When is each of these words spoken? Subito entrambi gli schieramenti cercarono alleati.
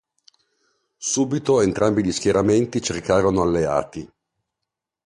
Subito 0.97 1.61
entrambi 1.61 2.01
gli 2.03 2.11
schieramenti 2.11 2.81
cercarono 2.81 3.43
alleati. 3.43 4.11